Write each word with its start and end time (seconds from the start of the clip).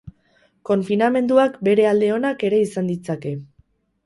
Konfinamenduak 0.69 1.59
bere 1.69 1.85
alde 1.91 2.09
onak 2.15 2.47
ere 2.49 2.63
izan 2.69 2.91
ditzake. 2.95 3.37